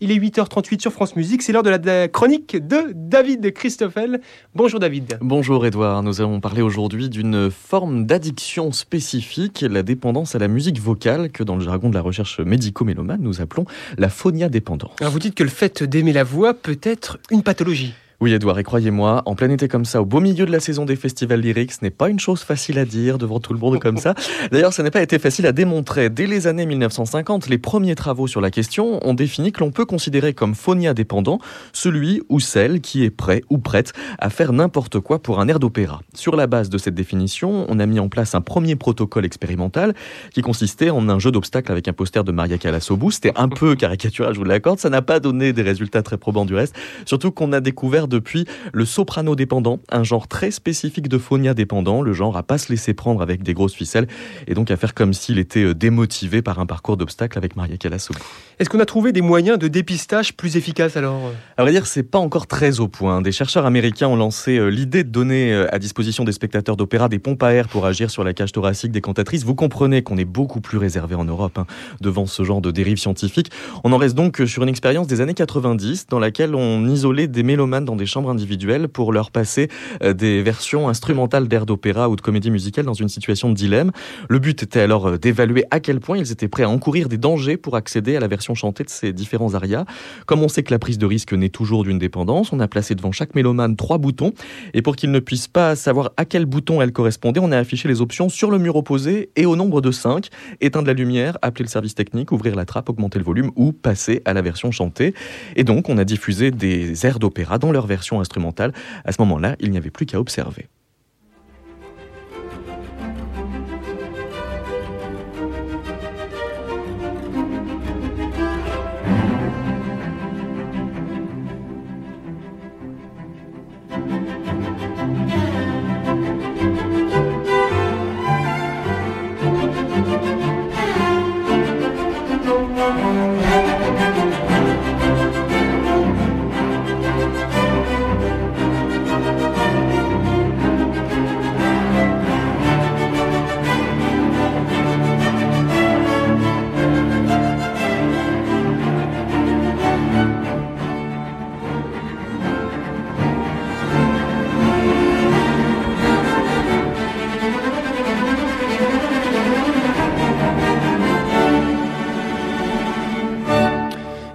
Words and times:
Il 0.00 0.10
est 0.10 0.18
8h38 0.18 0.80
sur 0.80 0.92
France 0.92 1.16
Musique. 1.16 1.42
C'est 1.42 1.52
l'heure 1.52 1.62
de 1.62 1.70
la 1.70 2.08
chronique 2.08 2.56
de 2.56 2.92
David 2.94 3.52
Christoffel. 3.52 4.20
Bonjour 4.54 4.80
David. 4.80 5.18
Bonjour 5.20 5.64
Edouard. 5.66 6.02
Nous 6.02 6.20
allons 6.20 6.40
parler 6.40 6.62
aujourd'hui 6.62 7.08
d'une 7.08 7.50
forme 7.50 8.06
d'addiction 8.06 8.72
spécifique, 8.72 9.64
la 9.68 9.82
dépendance 9.82 10.34
à 10.34 10.38
la 10.38 10.48
musique 10.48 10.80
vocale, 10.80 11.30
que 11.30 11.42
dans 11.42 11.56
le 11.56 11.62
jargon 11.62 11.90
de 11.90 11.94
la 11.94 12.00
recherche 12.00 12.40
médico-mélomane, 12.40 13.20
nous 13.20 13.40
appelons 13.40 13.64
la 13.98 14.08
phonia 14.08 14.48
dépendance. 14.48 14.96
Alors 15.00 15.12
vous 15.12 15.18
dites 15.18 15.34
que 15.34 15.44
le 15.44 15.50
fait 15.50 15.82
d'aimer 15.82 16.12
la 16.12 16.24
voix 16.24 16.54
peut 16.54 16.78
être 16.82 17.18
une 17.30 17.42
pathologie. 17.42 17.94
Oui, 18.24 18.32
Edouard, 18.32 18.58
et 18.58 18.62
croyez-moi, 18.62 19.22
en 19.26 19.34
plein 19.34 19.50
été 19.50 19.68
comme 19.68 19.84
ça, 19.84 20.00
au 20.00 20.06
beau 20.06 20.18
milieu 20.18 20.46
de 20.46 20.50
la 20.50 20.58
saison 20.58 20.86
des 20.86 20.96
festivals 20.96 21.42
lyriques, 21.42 21.72
ce 21.72 21.80
n'est 21.82 21.90
pas 21.90 22.08
une 22.08 22.18
chose 22.18 22.40
facile 22.40 22.78
à 22.78 22.86
dire 22.86 23.18
devant 23.18 23.38
tout 23.38 23.52
le 23.52 23.58
monde 23.58 23.78
comme 23.80 23.98
ça. 23.98 24.14
D'ailleurs, 24.50 24.72
ça 24.72 24.82
n'a 24.82 24.90
pas 24.90 25.02
été 25.02 25.18
facile 25.18 25.44
à 25.44 25.52
démontrer. 25.52 26.08
Dès 26.08 26.26
les 26.26 26.46
années 26.46 26.64
1950, 26.64 27.50
les 27.50 27.58
premiers 27.58 27.94
travaux 27.94 28.26
sur 28.26 28.40
la 28.40 28.50
question 28.50 29.06
ont 29.06 29.12
défini 29.12 29.52
que 29.52 29.60
l'on 29.60 29.70
peut 29.70 29.84
considérer 29.84 30.32
comme 30.32 30.54
phonia 30.54 30.94
dépendant 30.94 31.38
celui 31.74 32.22
ou 32.30 32.40
celle 32.40 32.80
qui 32.80 33.04
est 33.04 33.10
prêt 33.10 33.42
ou 33.50 33.58
prête 33.58 33.92
à 34.18 34.30
faire 34.30 34.54
n'importe 34.54 35.00
quoi 35.00 35.18
pour 35.18 35.38
un 35.38 35.46
air 35.46 35.58
d'opéra. 35.58 36.00
Sur 36.14 36.34
la 36.34 36.46
base 36.46 36.70
de 36.70 36.78
cette 36.78 36.94
définition, 36.94 37.66
on 37.68 37.78
a 37.78 37.84
mis 37.84 38.00
en 38.00 38.08
place 38.08 38.34
un 38.34 38.40
premier 38.40 38.74
protocole 38.74 39.26
expérimental 39.26 39.92
qui 40.32 40.40
consistait 40.40 40.88
en 40.88 41.10
un 41.10 41.18
jeu 41.18 41.30
d'obstacles 41.30 41.70
avec 41.70 41.88
un 41.88 41.92
poster 41.92 42.24
de 42.24 42.32
Maria 42.32 42.56
Callas 42.56 42.86
au 42.88 42.96
bout. 42.96 43.10
C'était 43.10 43.32
un 43.36 43.50
peu 43.50 43.74
caricatural, 43.76 44.32
je 44.32 44.38
vous 44.38 44.46
l'accorde. 44.46 44.78
Ça 44.78 44.88
n'a 44.88 45.02
pas 45.02 45.20
donné 45.20 45.52
des 45.52 45.60
résultats 45.60 46.02
très 46.02 46.16
probants 46.16 46.46
du 46.46 46.54
reste. 46.54 46.74
Surtout 47.04 47.30
qu'on 47.30 47.52
a 47.52 47.60
découvert 47.60 48.08
depuis 48.14 48.46
le 48.72 48.84
soprano 48.84 49.34
dépendant, 49.34 49.80
un 49.90 50.04
genre 50.04 50.28
très 50.28 50.50
spécifique 50.50 51.08
de 51.08 51.18
phonia 51.18 51.52
dépendant, 51.52 52.00
le 52.00 52.12
genre 52.12 52.36
à 52.36 52.42
pas 52.42 52.58
se 52.58 52.70
laisser 52.70 52.94
prendre 52.94 53.20
avec 53.20 53.42
des 53.42 53.54
grosses 53.54 53.74
ficelles 53.74 54.06
et 54.46 54.54
donc 54.54 54.70
à 54.70 54.76
faire 54.76 54.94
comme 54.94 55.12
s'il 55.12 55.38
était 55.38 55.64
euh, 55.64 55.74
démotivé 55.74 56.42
par 56.42 56.58
un 56.58 56.66
parcours 56.66 56.96
d'obstacles 56.96 57.36
avec 57.36 57.56
Maria 57.56 57.76
Callas 57.76 58.08
Est-ce 58.58 58.68
qu'on 58.68 58.80
a 58.80 58.86
trouvé 58.86 59.12
des 59.12 59.20
moyens 59.20 59.58
de 59.58 59.68
dépistage 59.68 60.34
plus 60.34 60.56
efficaces 60.56 60.96
alors 60.96 61.32
À 61.56 61.62
vrai 61.62 61.72
dire, 61.72 61.86
c'est 61.86 62.02
pas 62.04 62.18
encore 62.18 62.46
très 62.46 62.80
au 62.80 62.88
point. 62.88 63.20
Des 63.20 63.32
chercheurs 63.32 63.66
américains 63.66 64.08
ont 64.08 64.16
lancé 64.16 64.58
euh, 64.58 64.68
l'idée 64.68 65.02
de 65.02 65.10
donner 65.10 65.52
euh, 65.52 65.66
à 65.74 65.78
disposition 65.78 66.24
des 66.24 66.32
spectateurs 66.32 66.76
d'opéra 66.76 67.08
des 67.08 67.18
pompes 67.18 67.42
à 67.42 67.52
air 67.52 67.68
pour 67.68 67.84
agir 67.86 68.10
sur 68.10 68.22
la 68.22 68.32
cage 68.32 68.52
thoracique 68.52 68.92
des 68.92 69.00
cantatrices. 69.00 69.44
Vous 69.44 69.54
comprenez 69.56 70.02
qu'on 70.02 70.16
est 70.16 70.24
beaucoup 70.24 70.60
plus 70.60 70.78
réservé 70.78 71.16
en 71.16 71.24
Europe 71.24 71.58
hein, 71.58 71.66
devant 72.00 72.26
ce 72.26 72.44
genre 72.44 72.60
de 72.60 72.70
dérive 72.70 72.98
scientifique. 72.98 73.50
On 73.82 73.92
en 73.92 73.96
reste 73.96 74.14
donc 74.14 74.40
sur 74.46 74.62
une 74.62 74.68
expérience 74.68 75.06
des 75.06 75.20
années 75.20 75.34
90 75.34 76.06
dans 76.08 76.18
laquelle 76.18 76.54
on 76.54 76.86
isolait 76.86 77.26
des 77.26 77.42
mélomanes 77.42 77.84
dans 77.84 77.96
des 77.96 78.03
chambres 78.06 78.30
individuelles 78.30 78.88
pour 78.88 79.12
leur 79.12 79.30
passer 79.30 79.68
euh, 80.02 80.12
des 80.12 80.42
versions 80.42 80.88
instrumentales 80.88 81.48
d'air 81.48 81.66
d'opéra 81.66 82.08
ou 82.08 82.16
de 82.16 82.20
comédie 82.20 82.50
musicale 82.50 82.84
dans 82.84 82.94
une 82.94 83.08
situation 83.08 83.48
de 83.48 83.54
dilemme. 83.54 83.92
Le 84.28 84.38
but 84.38 84.62
était 84.62 84.80
alors 84.80 85.08
euh, 85.08 85.18
d'évaluer 85.18 85.64
à 85.70 85.80
quel 85.80 86.00
point 86.00 86.18
ils 86.18 86.32
étaient 86.32 86.48
prêts 86.48 86.62
à 86.62 86.68
encourir 86.68 87.08
des 87.08 87.18
dangers 87.18 87.56
pour 87.56 87.76
accéder 87.76 88.16
à 88.16 88.20
la 88.20 88.28
version 88.28 88.54
chantée 88.54 88.84
de 88.84 88.90
ces 88.90 89.12
différents 89.12 89.54
arias. 89.54 89.84
Comme 90.26 90.42
on 90.42 90.48
sait 90.48 90.62
que 90.62 90.72
la 90.72 90.78
prise 90.78 90.98
de 90.98 91.06
risque 91.06 91.32
naît 91.32 91.48
toujours 91.48 91.84
d'une 91.84 91.98
dépendance, 91.98 92.52
on 92.52 92.60
a 92.60 92.68
placé 92.68 92.94
devant 92.94 93.12
chaque 93.12 93.34
mélomane 93.34 93.76
trois 93.76 93.98
boutons 93.98 94.32
et 94.72 94.82
pour 94.82 94.96
qu'ils 94.96 95.10
ne 95.10 95.20
puissent 95.20 95.48
pas 95.48 95.76
savoir 95.76 96.12
à 96.16 96.24
quel 96.24 96.46
bouton 96.46 96.82
elle 96.82 96.92
correspondait, 96.92 97.40
on 97.40 97.52
a 97.52 97.58
affiché 97.58 97.88
les 97.88 98.00
options 98.00 98.28
sur 98.28 98.50
le 98.50 98.58
mur 98.58 98.76
opposé 98.76 99.30
et 99.36 99.46
au 99.46 99.56
nombre 99.56 99.80
de 99.80 99.90
5. 99.90 100.28
Éteindre 100.60 100.86
la 100.86 100.94
lumière, 100.94 101.38
appeler 101.42 101.64
le 101.64 101.70
service 101.70 101.94
technique, 101.94 102.32
ouvrir 102.32 102.54
la 102.54 102.64
trappe, 102.64 102.88
augmenter 102.88 103.18
le 103.18 103.24
volume 103.24 103.50
ou 103.56 103.72
passer 103.72 104.22
à 104.24 104.32
la 104.32 104.42
version 104.42 104.70
chantée. 104.70 105.14
Et 105.56 105.64
donc 105.64 105.88
on 105.88 105.98
a 105.98 106.04
diffusé 106.04 106.50
des 106.50 107.06
airs 107.06 107.18
d'opéra 107.18 107.58
dans 107.58 107.72
leur 107.72 107.83
version 107.86 108.20
instrumentale. 108.20 108.72
À 109.04 109.12
ce 109.12 109.20
moment-là, 109.22 109.56
il 109.60 109.70
n'y 109.70 109.78
avait 109.78 109.90
plus 109.90 110.06
qu'à 110.06 110.20
observer. 110.20 110.68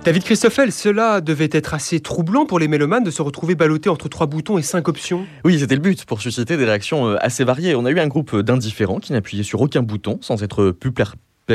David 0.09 0.23
Christoffel, 0.23 0.71
cela 0.71 1.21
devait 1.21 1.49
être 1.51 1.75
assez 1.75 1.99
troublant 1.99 2.47
pour 2.47 2.57
les 2.57 2.67
mélomanes 2.67 3.03
de 3.03 3.11
se 3.11 3.21
retrouver 3.21 3.53
ballottés 3.53 3.91
entre 3.91 4.09
trois 4.09 4.25
boutons 4.25 4.57
et 4.57 4.63
cinq 4.63 4.87
options. 4.87 5.27
Oui, 5.45 5.59
c'était 5.59 5.75
le 5.75 5.81
but, 5.81 6.03
pour 6.05 6.19
susciter 6.19 6.57
des 6.57 6.65
réactions 6.65 7.09
euh, 7.09 7.17
assez 7.19 7.43
variées. 7.43 7.75
On 7.75 7.85
a 7.85 7.91
eu 7.91 7.99
un 7.99 8.07
groupe 8.07 8.35
d'indifférents 8.35 8.97
qui 8.97 9.13
n'appuyaient 9.13 9.43
sur 9.43 9.61
aucun 9.61 9.83
bouton, 9.83 10.17
sans 10.21 10.41
être 10.41 10.71
plus 10.71 10.91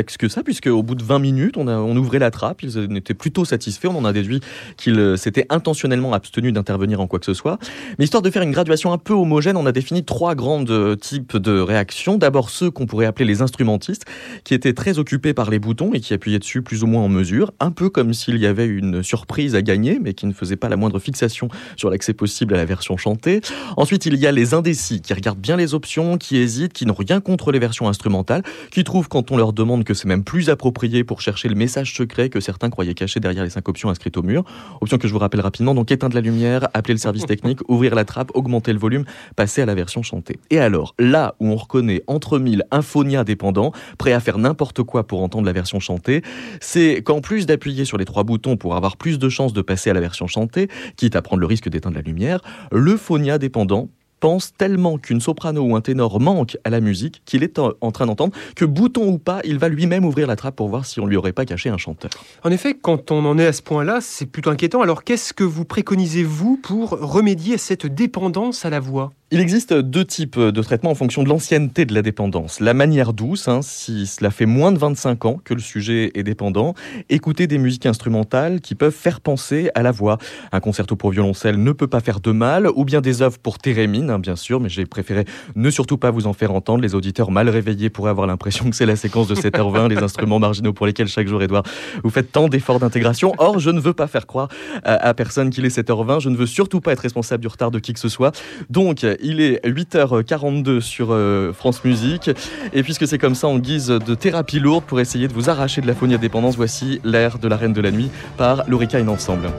que 0.03 0.27
ça, 0.27 0.43
puisque 0.43 0.67
au 0.67 0.83
bout 0.83 0.95
de 0.95 1.03
20 1.03 1.19
minutes, 1.19 1.57
on, 1.57 1.95
ouvrait 1.95 2.19
la 2.19 2.31
trappe, 2.31 2.63
ils 2.63 2.97
étaient 2.97 3.13
plutôt 3.13 3.45
satisfaits, 3.45 3.87
on 3.87 3.97
en 3.97 4.05
a 4.05 4.13
déduit 4.13 4.41
qu'ils 4.77 4.99
euh, 4.99 5.15
s'étaient 5.15 5.45
intentionnellement 5.49 6.13
abstenus 6.13 6.53
d'intervenir 6.53 6.99
en 6.99 7.07
quoi 7.07 7.19
que 7.19 7.25
ce 7.25 7.33
soit. 7.33 7.57
Mais 7.97 8.05
histoire 8.05 8.21
de 8.21 8.29
faire 8.29 8.41
une 8.41 8.51
graduation 8.51 8.91
un 8.91 8.97
peu 8.97 9.13
homogène, 9.13 9.57
on 9.57 9.65
a 9.65 9.71
défini 9.71 10.03
trois 10.03 10.35
grands 10.35 10.65
euh, 10.69 10.95
types 10.95 11.37
de 11.37 11.59
réactions. 11.59 12.17
D'abord 12.17 12.49
ceux 12.49 12.69
qu'on 12.71 12.85
pourrait 12.85 13.05
appeler 13.05 13.25
les 13.25 13.41
instrumentistes, 13.41 14.05
qui 14.43 14.53
étaient 14.53 14.73
très 14.73 14.99
occupés 14.99 15.33
par 15.33 15.49
les 15.49 15.59
boutons 15.59 15.93
et 15.93 16.01
qui 16.01 16.13
appuyaient 16.13 16.39
dessus 16.39 16.61
plus 16.61 16.83
ou 16.83 16.87
moins 16.87 17.03
en 17.03 17.09
mesure, 17.09 17.51
un 17.59 17.71
peu 17.71 17.89
comme 17.89 18.13
s'il 18.13 18.37
y 18.37 18.45
avait 18.45 18.67
une 18.67 19.01
surprise 19.01 19.55
à 19.55 19.61
gagner, 19.61 19.99
mais 20.01 20.13
qui 20.13 20.25
ne 20.25 20.33
faisait 20.33 20.57
pas 20.57 20.69
la 20.69 20.75
moindre 20.75 20.99
fixation 20.99 21.47
sur 21.77 21.89
l'accès 21.89 22.13
possible 22.13 22.53
à 22.53 22.57
la 22.57 22.65
version 22.65 22.97
chantée. 22.97 23.41
Ensuite, 23.77 24.05
il 24.05 24.15
y 24.15 24.27
a 24.27 24.31
les 24.31 24.53
indécis, 24.53 25.01
qui 25.01 25.13
regardent 25.13 25.39
bien 25.39 25.55
les 25.55 25.73
options, 25.73 26.17
qui 26.17 26.37
hésitent, 26.37 26.73
qui 26.73 26.85
n'ont 26.85 26.93
rien 26.93 27.21
contre 27.21 27.51
les 27.51 27.59
versions 27.59 27.87
instrumentales, 27.87 28.43
qui 28.71 28.83
trouvent 28.83 29.07
quand 29.07 29.31
on 29.31 29.37
leur 29.37 29.53
demande 29.53 29.84
que 29.85 29.93
c'est 29.93 30.07
même 30.07 30.23
plus 30.23 30.49
approprié 30.49 31.05
pour 31.05 31.21
chercher 31.21 31.47
le 31.47 31.55
message 31.55 31.93
secret 31.93 32.29
que 32.29 32.41
certains 32.41 32.69
croyaient 32.69 32.93
caché 32.93 33.19
derrière 33.19 33.43
les 33.43 33.49
cinq 33.49 33.69
options 33.69 33.89
inscrites 33.89 34.17
au 34.17 34.23
mur. 34.23 34.43
Option 34.81 34.97
que 34.97 35.07
je 35.07 35.13
vous 35.13 35.19
rappelle 35.19 35.41
rapidement, 35.41 35.73
donc 35.73 35.91
éteindre 35.91 36.15
la 36.15 36.21
lumière, 36.21 36.67
appeler 36.73 36.93
le 36.93 36.99
service 36.99 37.25
technique, 37.25 37.59
ouvrir 37.69 37.95
la 37.95 38.03
trappe, 38.03 38.31
augmenter 38.33 38.73
le 38.73 38.79
volume, 38.79 39.05
passer 39.35 39.61
à 39.61 39.65
la 39.65 39.75
version 39.75 40.03
chantée. 40.03 40.39
Et 40.49 40.59
alors, 40.59 40.95
là 40.99 41.35
où 41.39 41.47
on 41.47 41.55
reconnaît 41.55 42.03
entre 42.07 42.39
mille 42.39 42.63
un 42.71 42.81
phonia 42.81 43.23
dépendant, 43.23 43.71
prêt 43.97 44.11
à 44.11 44.19
faire 44.19 44.37
n'importe 44.37 44.83
quoi 44.83 45.07
pour 45.07 45.21
entendre 45.21 45.45
la 45.45 45.53
version 45.53 45.79
chantée, 45.79 46.21
c'est 46.59 47.01
qu'en 47.03 47.21
plus 47.21 47.45
d'appuyer 47.45 47.85
sur 47.85 47.97
les 47.97 48.05
trois 48.05 48.23
boutons 48.23 48.57
pour 48.57 48.75
avoir 48.75 48.97
plus 48.97 49.19
de 49.19 49.29
chances 49.29 49.53
de 49.53 49.61
passer 49.61 49.89
à 49.89 49.93
la 49.93 50.01
version 50.01 50.27
chantée, 50.27 50.67
quitte 50.97 51.15
à 51.15 51.21
prendre 51.21 51.39
le 51.39 51.45
risque 51.45 51.69
d'éteindre 51.69 51.95
la 51.95 52.01
lumière, 52.01 52.41
le 52.71 52.97
phonia 52.97 53.37
dépendant 53.37 53.89
pense 54.19 54.53
tellement 54.53 54.97
qu'une 54.97 55.21
soprano 55.21 55.61
ou 55.61 55.75
un 55.75 55.81
ténor 55.81 56.19
manque 56.19 56.57
à 56.63 56.69
la 56.69 56.79
musique 56.79 57.21
qu'il 57.25 57.43
est 57.43 57.59
en 57.59 57.91
train 57.91 58.05
d'entendre 58.05 58.33
que 58.55 58.65
bouton 58.65 59.07
ou 59.07 59.17
pas, 59.17 59.41
il 59.43 59.57
va 59.57 59.69
lui-même 59.69 60.05
ouvrir 60.05 60.27
la 60.27 60.35
trappe 60.35 60.55
pour 60.55 60.69
voir 60.69 60.85
si 60.85 60.99
on 60.99 61.05
lui 61.05 61.17
aurait 61.17 61.33
pas 61.33 61.45
caché 61.45 61.69
un 61.69 61.77
chanteur. 61.77 62.11
En 62.43 62.51
effet, 62.51 62.75
quand 62.79 63.11
on 63.11 63.25
en 63.25 63.37
est 63.37 63.45
à 63.45 63.53
ce 63.53 63.61
point-là, 63.61 63.99
c'est 64.01 64.25
plutôt 64.25 64.49
inquiétant. 64.49 64.81
Alors 64.81 65.03
qu'est-ce 65.03 65.33
que 65.33 65.43
vous 65.43 65.65
préconisez 65.65 66.23
vous 66.23 66.57
pour 66.61 66.91
remédier 66.91 67.55
à 67.55 67.57
cette 67.57 67.85
dépendance 67.85 68.65
à 68.65 68.69
la 68.69 68.79
voix? 68.79 69.11
Il 69.31 69.39
existe 69.39 69.73
deux 69.73 70.05
types 70.05 70.39
de 70.39 70.61
traitements 70.61 70.91
en 70.91 70.95
fonction 70.95 71.23
de 71.23 71.29
l'ancienneté 71.29 71.85
de 71.85 71.95
la 71.95 72.03
dépendance. 72.03 72.59
La 72.59 72.75
manière 72.75 73.11
douce, 73.11 73.47
hein, 73.47 73.61
si 73.63 74.05
cela 74.05 74.29
fait 74.29 74.45
moins 74.45 74.71
de 74.71 74.77
25 74.77 75.25
ans 75.25 75.41
que 75.43 75.55
le 75.55 75.61
sujet 75.61 76.11
est 76.13 76.21
dépendant, 76.21 76.75
écouter 77.09 77.47
des 77.47 77.57
musiques 77.57 77.87
instrumentales 77.87 78.61
qui 78.61 78.75
peuvent 78.75 78.93
faire 78.93 79.21
penser 79.21 79.71
à 79.73 79.81
la 79.81 79.91
voix. 79.91 80.19
Un 80.51 80.59
concerto 80.59 80.95
pour 80.95 81.09
violoncelle 81.09 81.61
ne 81.61 81.71
peut 81.71 81.87
pas 81.87 82.01
faire 82.01 82.19
de 82.19 82.31
mal, 82.31 82.69
ou 82.75 82.85
bien 82.85 83.01
des 83.01 83.23
œuvres 83.23 83.39
pour 83.39 83.57
thérémine, 83.57 84.11
hein, 84.11 84.19
bien 84.19 84.35
sûr, 84.35 84.59
mais 84.59 84.69
j'ai 84.69 84.85
préféré 84.85 85.25
ne 85.55 85.71
surtout 85.71 85.97
pas 85.97 86.11
vous 86.11 86.27
en 86.27 86.33
faire 86.33 86.53
entendre. 86.53 86.83
Les 86.83 86.93
auditeurs 86.93 87.31
mal 87.31 87.49
réveillés 87.49 87.89
pourraient 87.89 88.11
avoir 88.11 88.27
l'impression 88.27 88.69
que 88.69 88.75
c'est 88.75 88.85
la 88.85 88.95
séquence 88.95 89.27
de 89.27 89.33
7h20, 89.33 89.89
les 89.89 89.97
instruments 89.97 90.37
marginaux 90.37 90.71
pour 90.71 90.85
lesquels 90.85 91.07
chaque 91.07 91.27
jour, 91.27 91.41
Edouard, 91.41 91.63
vous 92.03 92.11
faites 92.11 92.31
tant 92.31 92.47
d'efforts 92.47 92.79
d'intégration. 92.79 93.33
Or, 93.39 93.57
je 93.57 93.71
ne 93.71 93.79
veux 93.79 93.93
pas 93.93 94.05
faire 94.05 94.27
croire 94.27 94.49
à, 94.83 95.15
personne 95.15 95.49
qu'il 95.49 95.65
est 95.65 95.75
7h20, 95.75 96.21
je 96.21 96.29
ne 96.29 96.35
veux 96.35 96.45
surtout 96.45 96.79
pas 96.79 96.93
être 96.93 96.99
responsable 96.99 97.41
du 97.41 97.47
retard 97.47 97.71
de 97.71 97.79
qui 97.79 97.91
que 97.91 97.99
ce 97.99 98.09
soit. 98.09 98.39
Donc, 98.69 99.03
il 99.21 99.41
est 99.41 99.65
8h42 99.65 100.79
sur 100.79 101.09
euh, 101.11 101.53
France 101.53 101.83
Musique. 101.83 102.29
Et 102.73 102.83
puisque 102.83 103.07
c'est 103.07 103.17
comme 103.17 103.35
ça, 103.35 103.47
en 103.47 103.59
guise 103.59 103.87
de 103.87 104.15
thérapie 104.15 104.59
lourde 104.59 104.83
pour 104.85 104.99
essayer 104.99 105.27
de 105.27 105.33
vous 105.33 105.49
arracher 105.49 105.81
de 105.81 105.87
la 105.87 105.95
phonie 105.95 106.15
à 106.15 106.17
dépendance, 106.17 106.55
voici 106.55 106.99
l'air 107.03 107.39
de 107.39 107.47
la 107.47 107.57
Reine 107.57 107.73
de 107.73 107.81
la 107.81 107.91
Nuit 107.91 108.09
par 108.37 108.67
Lorica 108.67 108.99
Ensemble. 108.99 109.49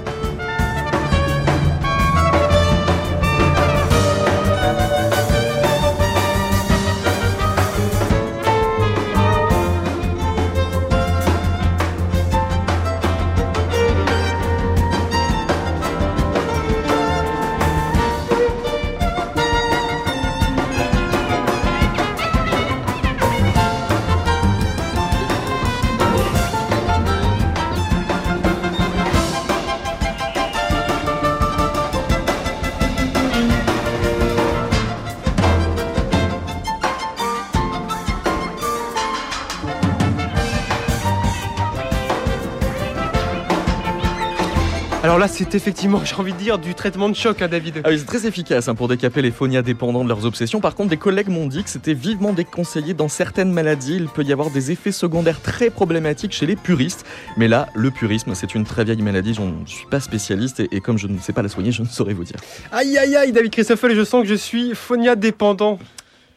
Alors 45.06 45.20
là, 45.20 45.28
c'est 45.28 45.54
effectivement, 45.54 46.00
j'ai 46.04 46.16
envie 46.16 46.32
de 46.32 46.38
dire, 46.38 46.58
du 46.58 46.74
traitement 46.74 47.08
de 47.08 47.14
choc, 47.14 47.40
hein, 47.40 47.46
David. 47.46 47.80
Ah 47.84 47.90
oui, 47.90 47.98
c'est 48.00 48.06
très 48.06 48.26
efficace 48.26 48.66
hein, 48.66 48.74
pour 48.74 48.88
décaper 48.88 49.22
les 49.22 49.30
phonias 49.30 49.62
dépendants 49.62 50.02
de 50.02 50.08
leurs 50.08 50.26
obsessions. 50.26 50.60
Par 50.60 50.74
contre, 50.74 50.90
des 50.90 50.96
collègues 50.96 51.28
m'ont 51.28 51.46
dit 51.46 51.62
que 51.62 51.70
c'était 51.70 51.94
vivement 51.94 52.32
déconseillé 52.32 52.92
dans 52.92 53.06
certaines 53.06 53.52
maladies. 53.52 53.94
Il 53.94 54.08
peut 54.08 54.24
y 54.24 54.32
avoir 54.32 54.50
des 54.50 54.72
effets 54.72 54.90
secondaires 54.90 55.40
très 55.40 55.70
problématiques 55.70 56.32
chez 56.32 56.44
les 56.44 56.56
puristes. 56.56 57.06
Mais 57.36 57.46
là, 57.46 57.68
le 57.76 57.92
purisme, 57.92 58.34
c'est 58.34 58.56
une 58.56 58.64
très 58.64 58.82
vieille 58.82 59.00
maladie. 59.00 59.32
Je 59.32 59.42
ne 59.42 59.64
suis 59.66 59.86
pas 59.86 60.00
spécialiste 60.00 60.58
et, 60.58 60.68
et 60.72 60.80
comme 60.80 60.98
je 60.98 61.06
ne 61.06 61.20
sais 61.20 61.32
pas 61.32 61.42
la 61.42 61.48
soigner, 61.48 61.70
je 61.70 61.82
ne 61.82 61.86
saurais 61.86 62.12
vous 62.12 62.24
dire. 62.24 62.40
Aïe, 62.72 62.98
aïe, 62.98 63.14
aïe, 63.14 63.30
David 63.30 63.52
Christoffel, 63.52 63.94
je 63.94 64.02
sens 64.02 64.24
que 64.24 64.28
je 64.28 64.34
suis 64.34 64.74
phonia 64.74 65.14
dépendant. 65.14 65.78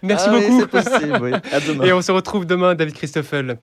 Merci 0.03 0.27
Ah 0.29 0.33
oui, 0.35 0.41
beaucoup. 0.47 0.59
c'est 0.61 0.83
possible, 0.83 1.19
oui. 1.23 1.31
À 1.51 1.59
demain. 1.67 1.85
Et 1.85 1.91
on 1.91 2.03
se 2.03 2.11
retrouve 2.11 2.45
demain, 2.45 2.75
David 2.75 2.93
Christoffel. 2.93 3.57